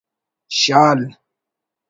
[0.59, 0.97] شال